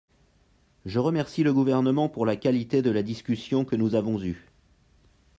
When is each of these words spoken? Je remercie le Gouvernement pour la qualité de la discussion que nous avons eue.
Je 0.87 0.97
remercie 0.97 1.43
le 1.43 1.53
Gouvernement 1.53 2.09
pour 2.09 2.25
la 2.25 2.35
qualité 2.35 2.81
de 2.81 2.89
la 2.89 3.03
discussion 3.03 3.65
que 3.65 3.75
nous 3.75 3.93
avons 3.93 4.19
eue. 4.19 4.47